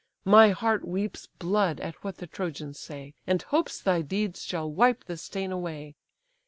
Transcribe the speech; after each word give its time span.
My 0.25 0.49
heart 0.49 0.83
weeps 0.83 1.27
blood 1.37 1.79
at 1.79 1.93
what 2.03 2.17
the 2.17 2.25
Trojans 2.25 2.79
say, 2.79 3.13
And 3.27 3.39
hopes 3.39 3.79
thy 3.79 4.01
deeds 4.01 4.41
shall 4.43 4.67
wipe 4.67 5.03
the 5.03 5.15
stain 5.15 5.51
away. 5.51 5.93